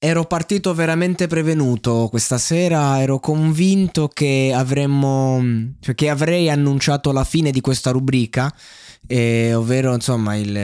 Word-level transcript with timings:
Ero 0.00 0.26
partito 0.26 0.74
veramente 0.74 1.26
prevenuto 1.26 2.06
questa 2.08 2.38
sera, 2.38 3.00
ero 3.00 3.18
convinto 3.18 4.06
che 4.06 4.52
avremmo 4.54 5.42
cioè 5.80 5.96
che 5.96 6.08
avrei 6.08 6.48
annunciato 6.48 7.10
la 7.10 7.24
fine 7.24 7.50
di 7.50 7.60
questa 7.60 7.90
rubrica, 7.90 8.54
eh, 9.08 9.54
ovvero 9.54 9.92
insomma 9.94 10.36
il, 10.36 10.54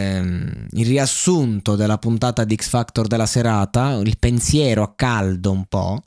il 0.71 0.87
riassunto 0.87 1.75
della 1.75 1.99
puntata 1.99 2.45
di 2.45 2.55
X 2.55 2.69
Factor 2.69 3.09
della 3.09 3.27
serata, 3.27 3.95
il 3.95 4.19
pensiero 4.21 4.85
a 4.85 4.93
caldo 4.95 5.51
un 5.51 5.65
po'. 5.65 6.05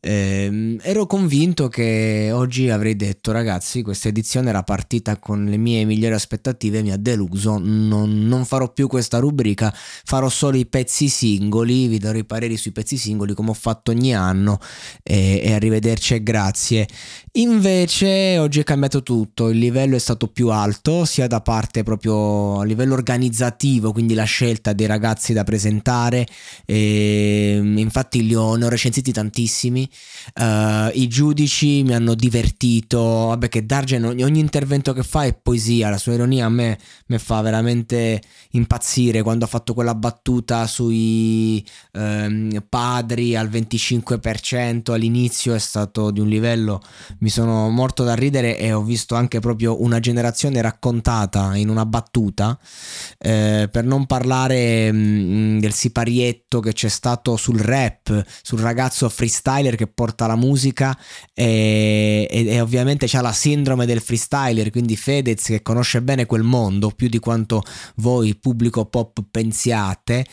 Eh, 0.00 0.76
ero 0.82 1.06
convinto 1.06 1.68
che 1.68 2.30
oggi 2.30 2.68
avrei 2.68 2.94
detto 2.94 3.32
ragazzi 3.32 3.80
questa 3.80 4.08
edizione 4.08 4.50
era 4.50 4.62
partita 4.62 5.16
con 5.16 5.46
le 5.46 5.56
mie 5.56 5.86
migliori 5.86 6.12
aspettative 6.12 6.82
mi 6.82 6.92
ha 6.92 6.98
deluso 6.98 7.56
non, 7.56 8.26
non 8.26 8.44
farò 8.44 8.70
più 8.70 8.86
questa 8.86 9.16
rubrica 9.18 9.72
farò 9.74 10.28
solo 10.28 10.58
i 10.58 10.66
pezzi 10.66 11.08
singoli 11.08 11.86
vi 11.86 11.96
darò 11.96 12.18
i 12.18 12.24
pareri 12.26 12.53
sui 12.56 12.72
pezzi 12.72 12.96
singoli 12.96 13.34
come 13.34 13.50
ho 13.50 13.54
fatto 13.54 13.90
ogni 13.90 14.14
anno 14.14 14.58
e, 15.02 15.40
e 15.42 15.52
arrivederci 15.52 16.14
e 16.14 16.22
grazie 16.22 16.88
invece 17.32 18.38
oggi 18.38 18.60
è 18.60 18.64
cambiato 18.64 19.02
tutto 19.02 19.48
il 19.48 19.58
livello 19.58 19.96
è 19.96 20.00
stato 20.00 20.28
più 20.28 20.50
alto 20.50 21.04
sia 21.04 21.26
da 21.26 21.40
parte 21.40 21.82
proprio 21.82 22.60
a 22.60 22.64
livello 22.64 22.94
organizzativo 22.94 23.92
quindi 23.92 24.14
la 24.14 24.24
scelta 24.24 24.72
dei 24.72 24.86
ragazzi 24.86 25.32
da 25.32 25.44
presentare 25.44 26.26
e, 26.64 27.60
infatti 27.62 28.26
li 28.26 28.34
ho, 28.34 28.54
ne 28.56 28.64
ho 28.64 28.68
recensiti 28.68 29.12
tantissimi 29.12 29.88
Uh, 30.34 30.90
I 30.92 31.06
giudici 31.08 31.82
mi 31.82 31.94
hanno 31.94 32.14
divertito. 32.14 32.98
Vabbè, 32.98 33.48
che 33.48 33.66
Dargen 33.66 34.04
ogni, 34.04 34.24
ogni, 34.24 34.40
intervento 34.40 34.92
che 34.92 35.02
fa 35.02 35.24
è 35.24 35.34
poesia. 35.34 35.90
La 35.90 35.98
sua 35.98 36.14
ironia 36.14 36.46
a 36.46 36.48
me 36.48 36.78
mi 37.06 37.18
fa 37.18 37.40
veramente 37.40 38.20
impazzire. 38.50 39.22
Quando 39.22 39.44
ha 39.44 39.48
fatto 39.48 39.74
quella 39.74 39.94
battuta 39.94 40.66
sui 40.66 41.64
um, 41.92 42.43
padri 42.68 43.36
al 43.36 43.48
25% 43.48 44.92
all'inizio 44.92 45.54
è 45.54 45.60
stato 45.60 46.10
di 46.10 46.18
un 46.18 46.28
livello. 46.28 46.82
Mi 47.20 47.28
sono 47.28 47.68
morto 47.70 48.02
da 48.02 48.14
ridere 48.14 48.58
e 48.58 48.72
ho 48.72 48.82
visto 48.82 49.14
anche 49.14 49.38
proprio 49.38 49.80
una 49.80 50.00
generazione 50.00 50.60
raccontata 50.60 51.54
in 51.54 51.68
una 51.68 51.86
battuta. 51.86 52.58
Eh, 53.18 53.68
per 53.70 53.84
non 53.84 54.06
parlare 54.06 54.90
mh, 54.90 55.60
del 55.60 55.72
siparietto 55.72 56.58
che 56.58 56.72
c'è 56.72 56.88
stato 56.88 57.36
sul 57.36 57.60
rap, 57.60 58.24
sul 58.42 58.58
ragazzo 58.58 59.08
freestyler 59.08 59.76
che 59.76 59.84
che 59.84 59.86
porta 59.86 60.26
la 60.26 60.36
musica 60.36 60.96
e, 61.32 62.26
e, 62.30 62.46
e 62.46 62.60
ovviamente 62.60 63.06
c'ha 63.06 63.20
la 63.20 63.32
sindrome 63.32 63.86
del 63.86 64.00
freestyler, 64.00 64.70
quindi 64.70 64.96
Fedez 64.96 65.44
che 65.44 65.62
conosce 65.62 66.02
bene 66.02 66.26
quel 66.26 66.42
mondo 66.42 66.90
più 66.90 67.08
di 67.08 67.18
quanto 67.18 67.62
voi 67.96 68.34
pubblico 68.34 68.86
pop 68.86 69.22
pensiate 69.30 70.26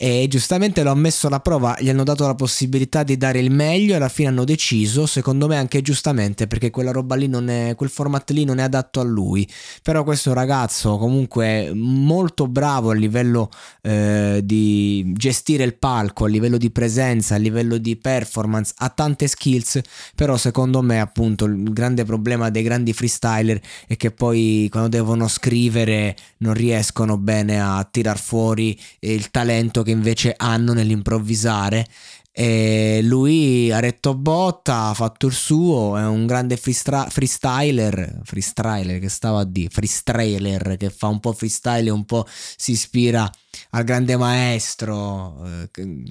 e 0.00 0.26
giustamente 0.28 0.84
l'ho 0.84 0.94
messo 0.94 1.26
alla 1.26 1.40
prova, 1.40 1.76
gli 1.80 1.88
hanno 1.88 2.04
dato 2.04 2.24
la 2.24 2.36
possibilità 2.36 3.02
di 3.02 3.16
dare 3.16 3.40
il 3.40 3.50
meglio 3.50 3.94
e 3.94 3.96
alla 3.96 4.08
fine 4.08 4.28
hanno 4.28 4.44
deciso, 4.44 5.06
secondo 5.06 5.48
me 5.48 5.56
anche 5.56 5.82
giustamente, 5.82 6.46
perché 6.46 6.70
quella 6.70 6.92
roba 6.92 7.16
lì 7.16 7.26
non 7.26 7.48
è, 7.48 7.74
quel 7.74 7.90
format 7.90 8.30
lì 8.30 8.44
non 8.44 8.58
è 8.58 8.62
adatto 8.62 9.00
a 9.00 9.02
lui, 9.02 9.48
però 9.82 10.04
questo 10.04 10.32
ragazzo 10.32 10.98
comunque 10.98 11.72
molto 11.74 12.46
bravo 12.46 12.90
a 12.90 12.94
livello 12.94 13.50
eh, 13.82 14.40
di 14.44 15.12
gestire 15.16 15.64
il 15.64 15.76
palco, 15.76 16.26
a 16.26 16.28
livello 16.28 16.58
di 16.58 16.70
presenza, 16.70 17.34
a 17.34 17.38
livello 17.38 17.76
di 17.76 17.96
performance, 17.96 18.74
ha 18.76 18.90
tante 18.90 19.26
skills, 19.26 19.80
però 20.14 20.36
secondo 20.36 20.80
me 20.80 21.00
appunto 21.00 21.44
il 21.46 21.72
grande 21.72 22.04
problema 22.04 22.50
dei 22.50 22.62
grandi 22.62 22.92
freestyler 22.92 23.60
è 23.88 23.96
che 23.96 24.12
poi 24.12 24.68
quando 24.70 24.90
devono 24.90 25.26
scrivere 25.26 26.14
non 26.36 26.54
riescono 26.54 27.18
bene 27.18 27.60
a 27.60 27.82
tirar 27.90 28.16
fuori 28.20 28.78
il 29.00 29.32
talento 29.32 29.86
che 29.88 29.92
invece 29.92 30.34
hanno 30.36 30.74
nell'improvvisare. 30.74 31.86
E 32.30 33.00
lui 33.02 33.72
ha 33.72 33.80
retto 33.80 34.14
botta, 34.14 34.90
ha 34.90 34.94
fatto 34.94 35.26
il 35.26 35.32
suo, 35.32 35.96
è 35.96 36.04
un 36.04 36.24
grande 36.24 36.56
freestra- 36.56 37.08
freestyler, 37.08 38.20
freestyler 38.22 39.00
che 39.00 39.08
stava 39.08 39.40
a 39.40 39.44
dire, 39.44 39.70
freestyler 39.70 40.76
che 40.76 40.90
fa 40.90 41.08
un 41.08 41.18
po' 41.18 41.32
freestyle 41.32 41.88
e 41.88 41.90
un 41.90 42.04
po' 42.04 42.24
si 42.28 42.72
ispira 42.72 43.28
al 43.70 43.82
grande 43.82 44.16
maestro, 44.16 45.44
eh, 45.44 46.04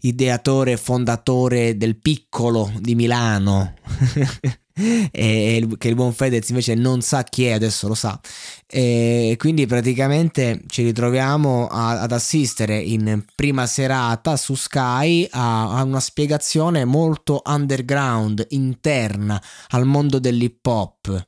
ideatore 0.00 0.72
e 0.72 0.76
fondatore 0.78 1.76
del 1.76 1.98
piccolo 1.98 2.72
di 2.78 2.94
Milano. 2.94 3.74
e 5.10 5.66
che 5.76 5.88
il 5.88 5.94
buon 5.94 6.12
Fedez 6.12 6.48
invece 6.48 6.74
non 6.74 7.00
sa 7.00 7.22
chi 7.24 7.44
è, 7.44 7.52
adesso 7.52 7.88
lo 7.88 7.94
sa. 7.94 8.18
E 8.66 9.34
quindi 9.38 9.66
praticamente 9.66 10.62
ci 10.68 10.82
ritroviamo 10.82 11.66
a, 11.66 12.00
ad 12.00 12.12
assistere 12.12 12.78
in 12.78 13.24
prima 13.34 13.66
serata 13.66 14.36
su 14.36 14.54
Sky 14.54 15.26
a, 15.30 15.78
a, 15.78 15.82
una 15.82 16.00
spiegazione 16.00 16.84
molto 16.84 17.42
underground, 17.44 18.46
interna 18.50 19.42
al 19.68 19.86
mondo 19.86 20.18
dell'hip 20.18 20.64
hop. 20.66 21.26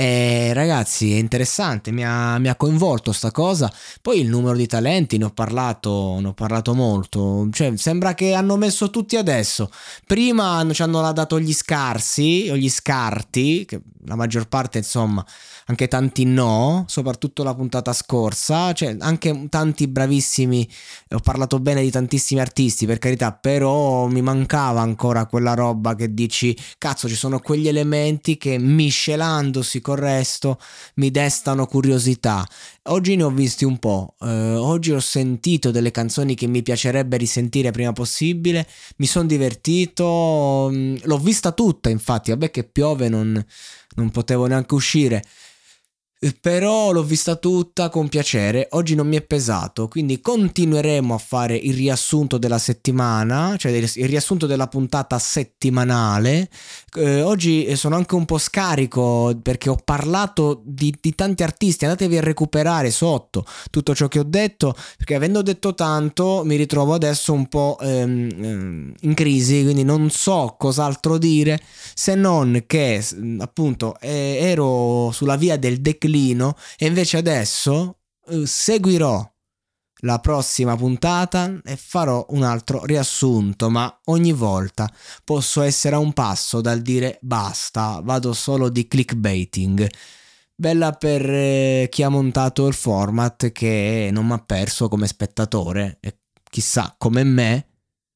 E 0.00 0.54
ragazzi, 0.54 1.12
è 1.12 1.18
interessante, 1.18 1.90
mi 1.90 2.02
ha, 2.06 2.38
mi 2.38 2.48
ha, 2.48 2.56
coinvolto 2.56 3.12
sta 3.12 3.30
cosa. 3.30 3.70
Poi 4.00 4.18
il 4.18 4.30
numero 4.30 4.56
di 4.56 4.66
talenti, 4.66 5.18
ne 5.18 5.26
ho 5.26 5.30
parlato, 5.30 6.16
ne 6.20 6.28
ho 6.28 6.32
parlato 6.32 6.72
molto. 6.72 7.46
Cioè, 7.52 7.76
sembra 7.76 8.14
che 8.14 8.32
hanno 8.32 8.56
messo 8.56 8.88
tutti 8.88 9.16
adesso. 9.18 9.70
Prima 10.06 10.66
ci 10.72 10.80
hanno 10.80 11.12
dato 11.12 11.38
gli 11.38 11.52
scarsi 11.52 12.48
o 12.50 12.56
gli 12.56 12.70
scarti, 12.70 13.66
che 13.66 13.82
la 14.04 14.16
maggior 14.16 14.48
parte, 14.48 14.78
insomma, 14.78 15.24
anche 15.66 15.88
tanti 15.88 16.24
no, 16.24 16.84
soprattutto 16.88 17.42
la 17.42 17.54
puntata 17.54 17.92
scorsa, 17.92 18.72
cioè 18.72 18.96
anche 19.00 19.46
tanti 19.48 19.86
bravissimi, 19.86 20.68
ho 21.10 21.20
parlato 21.20 21.58
bene 21.60 21.82
di 21.82 21.90
tantissimi 21.90 22.40
artisti 22.40 22.86
per 22.86 22.98
carità, 22.98 23.32
però 23.32 24.06
mi 24.06 24.22
mancava 24.22 24.80
ancora 24.80 25.26
quella 25.26 25.54
roba 25.54 25.94
che 25.94 26.12
dici, 26.12 26.56
cazzo 26.78 27.08
ci 27.08 27.14
sono 27.14 27.40
quegli 27.40 27.68
elementi 27.68 28.36
che 28.36 28.58
miscelandosi 28.58 29.80
con 29.80 29.96
il 29.96 30.02
resto 30.02 30.58
mi 30.94 31.10
destano 31.10 31.66
curiosità. 31.66 32.46
Oggi 32.84 33.14
ne 33.14 33.22
ho 33.24 33.30
visti 33.30 33.64
un 33.64 33.78
po', 33.78 34.14
eh, 34.20 34.54
oggi 34.54 34.92
ho 34.92 35.00
sentito 35.00 35.70
delle 35.70 35.90
canzoni 35.90 36.34
che 36.34 36.46
mi 36.46 36.62
piacerebbe 36.62 37.16
risentire 37.16 37.70
prima 37.70 37.92
possibile, 37.92 38.66
mi 38.96 39.06
sono 39.06 39.26
divertito, 39.26 40.68
mm, 40.72 40.96
l'ho 41.02 41.18
vista 41.18 41.52
tutta 41.52 41.90
infatti, 41.90 42.30
vabbè 42.30 42.50
che 42.50 42.64
piove 42.64 43.08
non, 43.08 43.44
non 43.96 44.10
potevo 44.10 44.46
neanche 44.46 44.74
uscire. 44.74 45.24
Però 46.42 46.92
l'ho 46.92 47.02
vista 47.02 47.36
tutta 47.36 47.88
con 47.88 48.10
piacere, 48.10 48.68
oggi 48.72 48.94
non 48.94 49.08
mi 49.08 49.16
è 49.16 49.22
pesato, 49.22 49.88
quindi 49.88 50.20
continueremo 50.20 51.14
a 51.14 51.18
fare 51.18 51.56
il 51.56 51.72
riassunto 51.72 52.36
della 52.36 52.58
settimana, 52.58 53.56
cioè 53.56 53.72
il 53.72 54.06
riassunto 54.06 54.44
della 54.44 54.66
puntata 54.66 55.18
settimanale. 55.18 56.50
Eh, 56.96 57.22
oggi 57.22 57.74
sono 57.74 57.96
anche 57.96 58.16
un 58.16 58.26
po' 58.26 58.36
scarico 58.36 59.34
perché 59.40 59.70
ho 59.70 59.78
parlato 59.82 60.60
di, 60.62 60.94
di, 61.00 61.14
tanti 61.14 61.42
artisti, 61.42 61.86
andatevi 61.86 62.18
a 62.18 62.20
recuperare 62.20 62.90
sotto 62.90 63.46
tutto 63.70 63.94
ciò 63.94 64.06
che 64.08 64.18
ho 64.18 64.24
detto, 64.24 64.76
perché 64.98 65.14
avendo 65.14 65.40
detto 65.40 65.74
tanto 65.74 66.42
mi 66.44 66.56
ritrovo 66.56 66.92
adesso 66.92 67.32
un 67.32 67.46
po' 67.46 67.78
ehm, 67.80 68.28
ehm 68.30 68.94
in 69.00 69.14
crisi, 69.14 69.62
quindi 69.62 69.84
non 69.84 70.10
so 70.10 70.54
cos'altro 70.58 71.16
dire 71.16 71.58
se 71.94 72.14
non 72.14 72.64
che 72.66 73.02
appunto 73.38 73.96
eh, 74.00 74.36
ero 74.42 75.10
sulla 75.12 75.36
via 75.36 75.56
del 75.56 75.80
declino 75.80 76.08
declino 76.10 76.56
e 76.76 76.86
invece 76.86 77.16
adesso 77.16 77.98
uh, 78.26 78.44
seguirò 78.44 79.28
la 80.02 80.18
prossima 80.18 80.76
puntata 80.76 81.60
e 81.62 81.76
farò 81.76 82.24
un 82.30 82.42
altro 82.42 82.84
riassunto, 82.84 83.68
ma 83.68 84.00
ogni 84.06 84.32
volta 84.32 84.90
posso 85.24 85.60
essere 85.60 85.94
a 85.94 85.98
un 85.98 86.14
passo 86.14 86.62
dal 86.62 86.80
dire 86.80 87.18
basta, 87.20 88.00
vado 88.02 88.32
solo 88.32 88.70
di 88.70 88.88
clickbaiting. 88.88 89.86
Bella 90.54 90.92
per 90.92 91.28
eh, 91.28 91.88
chi 91.90 92.02
ha 92.02 92.08
montato 92.08 92.66
il 92.66 92.74
format 92.74 93.52
che 93.52 94.08
non 94.10 94.26
mi 94.26 94.32
ha 94.32 94.38
perso 94.38 94.88
come 94.88 95.06
spettatore 95.06 95.98
e 96.00 96.18
chissà 96.50 96.94
come 96.96 97.22
me, 97.24 97.66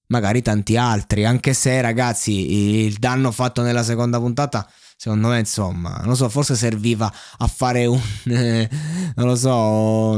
magari 0.07 0.41
tanti 0.41 0.77
altri, 0.77 1.27
anche 1.27 1.53
se 1.53 1.81
ragazzi 1.83 2.83
il 2.85 2.95
danno 2.95 3.31
fatto 3.31 3.61
nella 3.61 3.83
seconda 3.83 4.19
puntata 4.19 4.67
secondo 4.97 5.29
me 5.29 5.39
insomma 5.39 6.01
non 6.05 6.17
so 6.17 6.29
forse 6.29 6.55
serviva 6.55 7.13
a 7.39 7.47
fare 7.47 7.87
un 7.87 8.01
eh, 8.25 8.69
non 9.17 9.27
lo 9.27 9.37
so 9.37 9.51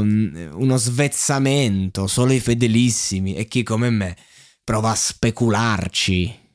uno 0.01 0.77
svezzamento 0.77 2.07
solo 2.07 2.33
i 2.33 2.39
fedelissimi 2.39 3.35
e 3.35 3.47
chi 3.47 3.63
come 3.63 3.89
me 3.89 4.15
prova 4.63 4.91
a 4.91 4.95
specularci 4.95 6.45